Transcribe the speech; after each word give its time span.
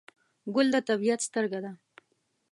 ګل 0.53 0.67
د 0.73 0.75
طبیعت 0.89 1.21
سترګه 1.27 1.59
ده. 1.63 1.71